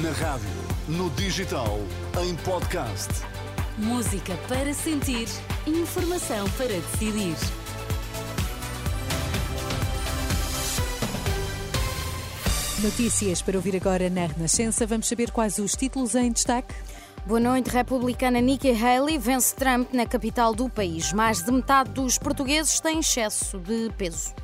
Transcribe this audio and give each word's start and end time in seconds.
Na 0.00 0.10
rádio, 0.12 0.48
no 0.88 1.10
digital, 1.10 1.78
em 2.22 2.34
podcast. 2.36 3.10
Música 3.76 4.34
para 4.48 4.72
sentir, 4.72 5.28
informação 5.66 6.48
para 6.52 6.68
decidir. 6.68 7.36
Notícias 12.82 13.42
para 13.42 13.58
ouvir 13.58 13.76
agora 13.76 14.08
na 14.08 14.24
Renascença. 14.24 14.86
Vamos 14.86 15.08
saber 15.08 15.30
quais 15.30 15.58
os 15.58 15.72
títulos 15.72 16.14
em 16.14 16.32
destaque. 16.32 16.74
Boa 17.26 17.38
noite. 17.38 17.68
Republicana 17.68 18.40
Nikki 18.40 18.70
Haley 18.70 19.18
vence 19.18 19.54
Trump 19.54 19.92
na 19.92 20.06
capital 20.06 20.54
do 20.54 20.70
país. 20.70 21.12
Mais 21.12 21.42
de 21.42 21.52
metade 21.52 21.90
dos 21.90 22.16
portugueses 22.16 22.80
têm 22.80 23.00
excesso 23.00 23.58
de 23.58 23.90
peso. 23.98 24.34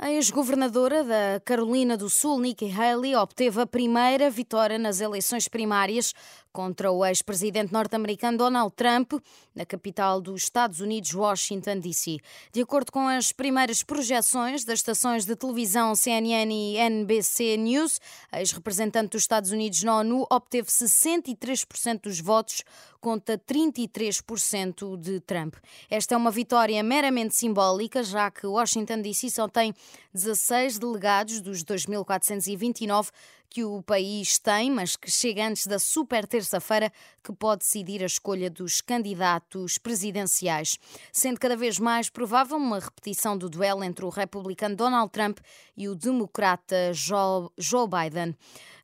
A 0.00 0.12
ex-governadora 0.12 1.02
da 1.02 1.40
Carolina 1.44 1.96
do 1.96 2.08
Sul, 2.08 2.38
Nikki 2.38 2.70
Haley, 2.70 3.16
obteve 3.16 3.60
a 3.60 3.66
primeira 3.66 4.30
vitória 4.30 4.78
nas 4.78 5.00
eleições 5.00 5.48
primárias 5.48 6.14
contra 6.58 6.90
o 6.90 7.06
ex-presidente 7.06 7.72
norte-americano 7.72 8.36
Donald 8.36 8.74
Trump, 8.74 9.12
na 9.54 9.64
capital 9.64 10.20
dos 10.20 10.42
Estados 10.42 10.80
Unidos, 10.80 11.14
Washington, 11.14 11.78
D.C. 11.78 12.18
De 12.52 12.60
acordo 12.60 12.90
com 12.90 13.06
as 13.06 13.30
primeiras 13.30 13.84
projeções 13.84 14.64
das 14.64 14.80
estações 14.80 15.24
de 15.24 15.36
televisão 15.36 15.94
CNN 15.94 16.52
e 16.52 16.76
NBC 16.76 17.56
News, 17.56 18.00
ex-representante 18.32 19.10
dos 19.10 19.22
Estados 19.22 19.52
Unidos 19.52 19.84
na 19.84 19.98
ONU 19.98 20.26
obteve 20.28 20.66
63% 20.66 22.00
dos 22.00 22.18
votos 22.18 22.64
contra 23.00 23.38
33% 23.38 24.96
de 24.96 25.20
Trump. 25.20 25.54
Esta 25.88 26.14
é 26.14 26.16
uma 26.16 26.32
vitória 26.32 26.82
meramente 26.82 27.36
simbólica, 27.36 28.02
já 28.02 28.32
que 28.32 28.48
Washington 28.48 29.00
DC 29.00 29.30
só 29.30 29.46
tem 29.46 29.72
16 30.12 30.80
delegados 30.80 31.40
dos 31.40 31.62
2.429 31.62 33.10
que 33.50 33.64
o 33.64 33.82
país 33.82 34.38
tem, 34.38 34.70
mas 34.70 34.94
que 34.96 35.10
chega 35.10 35.46
antes 35.46 35.66
da 35.66 35.78
super 35.78 36.26
terça-feira, 36.48 36.90
que 37.22 37.32
pode 37.32 37.60
decidir 37.60 38.02
a 38.02 38.06
escolha 38.06 38.48
dos 38.48 38.80
candidatos 38.80 39.76
presidenciais, 39.76 40.78
sendo 41.12 41.38
cada 41.38 41.56
vez 41.56 41.78
mais 41.78 42.08
provável 42.08 42.56
uma 42.56 42.78
repetição 42.78 43.36
do 43.36 43.50
duelo 43.50 43.84
entre 43.84 44.04
o 44.04 44.08
republicano 44.08 44.74
Donald 44.74 45.12
Trump 45.12 45.38
e 45.76 45.88
o 45.88 45.94
democrata 45.94 46.92
Joe 46.94 47.88
Biden. 47.88 48.34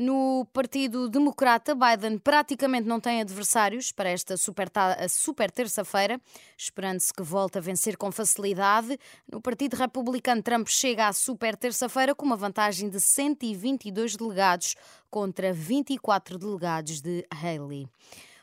No 0.00 0.46
Partido 0.52 1.08
Democrata, 1.08 1.74
Biden 1.74 2.18
praticamente 2.18 2.86
não 2.86 3.00
tem 3.00 3.20
adversários 3.20 3.90
para 3.90 4.08
esta 4.08 4.36
super, 4.36 4.70
super 5.08 5.50
terça-feira, 5.50 6.20
esperando-se 6.56 7.12
que 7.12 7.20
volte 7.20 7.58
a 7.58 7.60
vencer 7.60 7.96
com 7.96 8.12
facilidade. 8.12 8.96
No 9.28 9.40
Partido 9.40 9.74
Republicano, 9.74 10.40
Trump 10.40 10.68
chega 10.68 11.08
à 11.08 11.12
super 11.12 11.56
terça-feira 11.56 12.14
com 12.14 12.24
uma 12.24 12.36
vantagem 12.36 12.88
de 12.88 13.00
122 13.00 14.14
delegados 14.14 14.76
contra 15.10 15.52
24 15.52 16.38
delegados 16.38 17.00
de 17.00 17.26
Haley. 17.28 17.88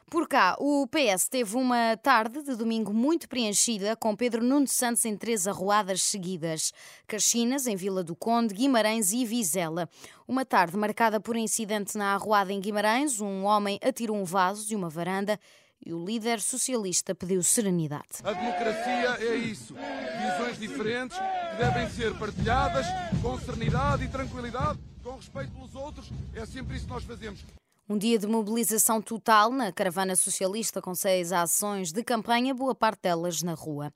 Por 0.10 0.28
cá, 0.28 0.56
o 0.60 0.88
PS 0.88 1.28
teve 1.28 1.58
uma 1.58 1.98
tarde 1.98 2.44
de 2.44 2.56
domingo 2.56 2.94
muito 2.94 3.28
preenchida, 3.28 3.96
com 3.96 4.16
Pedro 4.16 4.44
Nuno 4.44 4.68
Santos 4.68 5.04
em 5.04 5.18
três 5.18 5.48
arruadas 5.48 6.04
seguidas: 6.04 6.72
Caxinas, 7.08 7.66
em 7.66 7.76
Vila 7.76 8.04
do 8.04 8.16
Conde, 8.16 8.54
Guimarães 8.54 9.12
e 9.12 9.26
Vizela. 9.26 9.90
Uma 10.28 10.46
tarde 10.46 10.78
marcada 10.78 11.20
por 11.20 11.36
incidente 11.36 11.98
na 11.98 12.14
arruada 12.14 12.54
em 12.54 12.62
Guimarães, 12.62 13.20
um 13.20 13.46
homem 13.46 13.80
atirou 13.84 14.16
um 14.16 14.24
vaso 14.24 14.68
de 14.68 14.76
uma 14.76 14.90
varanda 14.90 15.40
e 15.84 15.92
o 15.92 16.06
líder 16.06 16.40
socialista 16.40 17.16
pediu 17.16 17.42
serenidade. 17.42 18.20
A 18.24 18.32
democracia 18.32 19.18
é 19.28 19.36
isso: 19.36 19.74
visões 19.74 20.60
diferentes 20.60 21.18
que 21.18 21.58
devem 21.58 21.90
ser 21.90 22.14
partilhadas 22.20 22.86
com 23.24 23.40
serenidade 23.40 24.04
e 24.04 24.08
tranquilidade, 24.08 24.78
com 25.04 25.16
respeito 25.16 25.52
pelos 25.52 25.74
outros. 25.74 26.12
É 26.36 26.46
sempre 26.46 26.78
isso 26.78 26.86
que 26.86 26.94
nós 26.94 27.04
fazemos. 27.04 27.44
Um 27.88 28.00
dia 28.00 28.18
de 28.18 28.26
mobilização 28.26 29.00
total 29.00 29.52
na 29.52 29.72
caravana 29.72 30.16
socialista, 30.16 30.82
com 30.82 30.96
seis 30.96 31.32
ações 31.32 31.92
de 31.92 32.04
campanha, 32.04 32.52
boa 32.52 32.74
parte 32.74 33.04
delas 33.04 33.44
na 33.44 33.54
rua. 33.54 33.94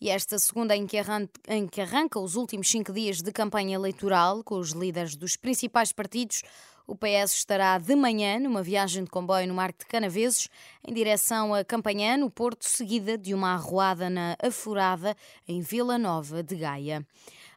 E 0.00 0.10
esta 0.10 0.38
segunda, 0.38 0.76
em 0.76 0.86
que, 0.86 0.96
arranca, 0.96 1.32
em 1.48 1.66
que 1.66 1.80
arranca 1.80 2.20
os 2.20 2.36
últimos 2.36 2.70
cinco 2.70 2.92
dias 2.92 3.20
de 3.20 3.32
campanha 3.32 3.74
eleitoral, 3.74 4.44
com 4.44 4.60
os 4.60 4.70
líderes 4.70 5.16
dos 5.16 5.34
principais 5.34 5.92
partidos, 5.92 6.44
o 6.86 6.94
PS 6.94 7.34
estará 7.34 7.78
de 7.78 7.96
manhã 7.96 8.38
numa 8.38 8.62
viagem 8.62 9.02
de 9.02 9.10
comboio 9.10 9.48
no 9.48 9.54
Marco 9.54 9.80
de 9.80 9.86
Canaveses, 9.86 10.48
em 10.86 10.94
direção 10.94 11.52
a 11.52 11.64
Campanhã, 11.64 12.16
no 12.16 12.30
Porto, 12.30 12.64
seguida 12.64 13.18
de 13.18 13.34
uma 13.34 13.54
arruada 13.54 14.08
na 14.08 14.36
Afurada, 14.40 15.16
em 15.48 15.60
Vila 15.60 15.98
Nova 15.98 16.44
de 16.44 16.54
Gaia. 16.54 17.04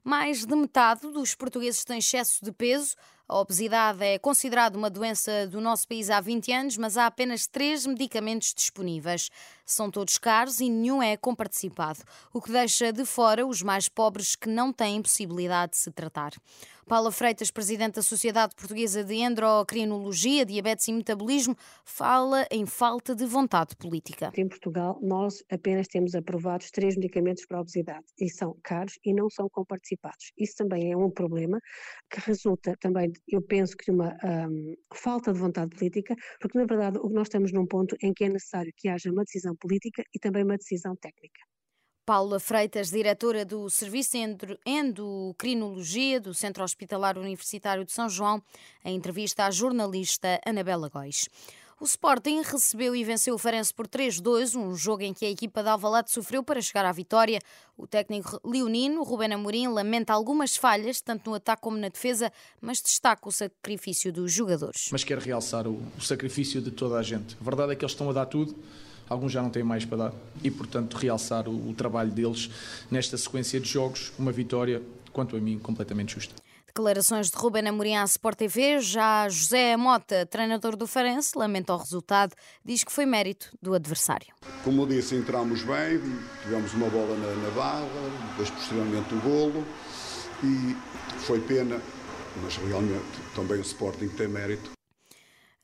Mais 0.04 0.46
de 0.46 0.56
metade 0.56 1.02
dos 1.12 1.36
portugueses 1.36 1.84
têm 1.84 1.98
excesso 1.98 2.44
de 2.44 2.52
peso. 2.52 2.96
A 3.28 3.40
obesidade 3.40 4.04
é 4.04 4.20
considerada 4.20 4.78
uma 4.78 4.88
doença 4.88 5.48
do 5.48 5.60
nosso 5.60 5.88
país 5.88 6.12
há 6.12 6.22
20 6.22 6.52
anos, 6.52 6.78
mas 6.78 6.96
há 6.96 7.08
apenas 7.08 7.48
três 7.48 7.84
medicamentos 7.84 8.54
disponíveis. 8.54 9.32
São 9.66 9.90
todos 9.90 10.20
caros 10.20 10.60
e 10.60 10.70
nenhum 10.70 11.02
é 11.02 11.18
comparticipado, 11.18 12.04
o 12.32 12.40
que 12.40 12.52
deixa 12.52 12.94
de 12.94 13.04
fora 13.04 13.44
os 13.48 13.64
mais 13.64 13.90
pobres 13.90 14.36
que 14.36 14.48
não 14.48 14.72
têm 14.72 15.02
possibilidade 15.02 15.72
de 15.72 15.78
se 15.80 15.92
tratar. 15.92 16.34
Paula 16.88 17.12
Freitas, 17.12 17.50
presidente 17.50 17.96
da 17.96 18.04
Sociedade 18.04 18.54
Portuguesa 18.56 19.04
de 19.04 19.16
Endocrinologia, 19.16 20.46
Diabetes 20.46 20.88
e 20.88 20.94
Metabolismo, 20.94 21.56
fala 21.84 22.46
em 22.52 22.64
falta 22.68 23.16
de 23.16 23.26
vontade 23.26 23.76
política. 23.76 24.32
Em 24.38 24.48
Portugal, 24.48 25.00
nós 25.02 25.44
apenas 25.50 25.88
temos 25.88 26.14
aprovados 26.14 26.70
três 26.70 26.96
medicamentos 26.96 27.44
para 27.48 27.58
a 27.58 27.62
obesidade 27.62 28.06
e 28.20 28.30
são 28.30 28.56
caros 28.62 29.00
e 29.04 29.16
não 29.16 29.32
são 29.32 29.50
comparticipados. 29.50 30.32
Isso 30.38 30.58
também 30.58 30.92
é 30.92 30.96
um 30.96 31.10
problema 31.10 31.60
que 32.08 32.20
resulta 32.20 32.78
também, 32.80 33.12
eu 33.28 33.42
penso 33.42 33.76
que 33.76 33.86
de 33.86 33.92
uma 33.92 34.16
um, 34.24 34.76
falta 34.94 35.34
de 35.34 35.40
vontade 35.40 35.76
política, 35.76 36.16
porque 36.40 36.56
na 36.56 36.66
verdade 36.66 37.00
nós 37.10 37.26
estamos 37.26 37.52
num 37.52 37.66
ponto 37.66 37.98
em 38.00 38.14
que 38.14 38.26
é 38.26 38.30
necessário 38.30 38.72
que 38.78 38.90
haja 38.90 39.12
uma 39.12 39.24
decisão 39.24 39.56
política 39.56 40.04
e 40.14 40.20
também 40.20 40.44
uma 40.44 40.56
decisão 40.56 40.96
técnica. 40.96 41.42
Paula 42.06 42.40
Freitas, 42.40 42.92
diretora 42.92 43.44
do 43.44 43.68
Serviço 43.68 44.12
de 44.12 44.60
Endocrinologia 44.64 46.22
do 46.22 46.36
Centro 46.36 46.64
Hospitalar 46.64 47.18
Universitário 47.18 47.84
de 47.84 47.92
São 47.92 48.08
João, 48.08 48.40
em 48.84 48.96
entrevista 48.96 49.46
à 49.46 49.50
jornalista 49.50 50.40
Anabela 50.46 50.88
Góis. 50.88 51.28
O 51.82 51.84
Sporting 51.84 52.42
recebeu 52.42 52.96
e 52.96 53.04
venceu 53.04 53.34
o 53.34 53.38
Farense 53.40 53.74
por 53.74 53.88
3-2, 53.88 54.56
um 54.56 54.76
jogo 54.76 55.02
em 55.02 55.16
que 55.16 55.26
a 55.26 55.30
equipa 55.30 55.64
de 55.64 55.70
Alvalade 55.70 56.12
sofreu 56.12 56.44
para 56.44 56.62
chegar 56.62 56.86
à 56.86 56.92
vitória. 56.92 57.40
O 57.76 57.88
técnico 57.88 58.40
leonino, 58.46 59.04
Rubén 59.04 59.34
Amorim, 59.34 59.68
lamenta 59.68 60.14
algumas 60.14 60.56
falhas, 60.56 61.02
tanto 61.02 61.32
no 61.32 61.36
ataque 61.36 61.64
como 61.64 61.76
na 61.76 61.90
defesa, 61.90 62.32
mas 62.62 62.82
destaca 62.82 63.28
o 63.28 63.32
sacrifício 63.32 64.14
dos 64.14 64.32
jogadores. 64.32 64.90
Mas 64.92 65.04
quer 65.04 65.18
realçar 65.18 65.68
o, 65.68 65.82
o 65.98 66.02
sacrifício 66.02 66.62
de 66.62 66.70
toda 66.70 66.98
a 66.98 67.04
gente. 67.04 67.36
A 67.42 67.44
verdade 67.44 67.74
é 67.74 67.76
que 67.76 67.84
eles 67.84 67.94
estão 67.94 68.10
a 68.12 68.14
dar 68.14 68.28
tudo 68.28 68.56
alguns 69.10 69.32
já 69.32 69.42
não 69.42 69.50
têm 69.50 69.64
mais 69.64 69.86
para 69.86 69.98
dar. 69.98 70.14
E, 70.44 70.52
portanto, 70.52 70.96
realçar 70.96 71.48
o, 71.48 71.70
o 71.70 71.74
trabalho 71.74 72.12
deles 72.12 72.50
nesta 72.90 73.18
sequência 73.18 73.60
de 73.60 73.70
jogos, 73.70 74.12
uma 74.18 74.32
vitória, 74.32 74.82
quanto 75.12 75.36
a 75.36 75.40
mim, 75.40 75.60
completamente 75.60 76.16
justa. 76.16 76.36
Declarações 76.68 77.32
de 77.32 77.38
Ruben 77.38 77.66
Amorim 77.70 77.96
à 77.96 78.04
Sport 78.04 78.38
TV. 78.38 78.82
Já 78.82 79.30
José 79.30 79.78
Mota, 79.78 80.26
treinador 80.26 80.76
do 80.76 80.86
Farense, 80.86 81.38
lamenta 81.38 81.74
o 81.74 81.78
resultado, 81.78 82.36
diz 82.66 82.84
que 82.84 82.92
foi 82.92 83.06
mérito 83.06 83.50
do 83.62 83.74
adversário. 83.74 84.28
Como 84.62 84.82
eu 84.82 84.86
disse, 84.86 85.16
entramos 85.16 85.64
bem, 85.64 86.02
tivemos 86.44 86.74
uma 86.74 86.90
bola 86.90 87.16
na, 87.16 87.34
na 87.34 87.50
barra, 87.52 87.88
depois 88.32 88.50
posteriormente 88.50 89.14
o 89.16 89.22
golo 89.22 89.66
e 90.44 90.76
foi 91.20 91.40
pena, 91.40 91.80
mas 92.44 92.58
realmente 92.58 93.06
também 93.34 93.58
o 93.58 93.62
Sporting 93.62 94.10
tem 94.10 94.28
mérito 94.28 94.75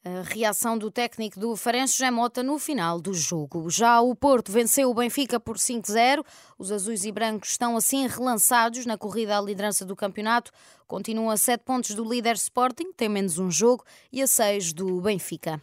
a 0.03 0.21
reação 0.23 0.77
do 0.77 0.89
técnico 0.89 1.39
do 1.39 1.55
Farense 1.55 1.93
José 1.93 2.09
Mota 2.09 2.41
no 2.41 2.57
final 2.57 2.99
do 2.99 3.13
jogo. 3.13 3.69
Já 3.69 4.01
o 4.01 4.15
Porto 4.15 4.51
venceu 4.51 4.89
o 4.89 4.93
Benfica 4.93 5.39
por 5.39 5.57
5-0. 5.57 6.25
Os 6.57 6.71
azuis 6.71 7.05
e 7.05 7.11
brancos 7.11 7.51
estão 7.51 7.77
assim 7.77 8.07
relançados 8.07 8.85
na 8.85 8.97
corrida 8.97 9.37
à 9.37 9.41
liderança 9.41 9.85
do 9.85 9.95
campeonato. 9.95 10.51
Continuam 10.87 11.29
a 11.29 11.37
7 11.37 11.63
pontos 11.63 11.93
do 11.93 12.03
líder 12.03 12.35
Sporting, 12.35 12.91
tem 12.93 13.07
menos 13.07 13.37
um 13.37 13.49
jogo, 13.49 13.83
e 14.11 14.21
a 14.21 14.27
6 14.27 14.73
do 14.73 14.99
Benfica. 15.01 15.61